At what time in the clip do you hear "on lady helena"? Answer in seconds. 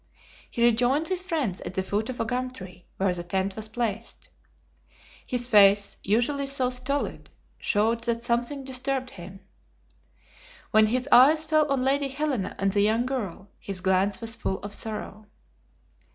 11.71-12.55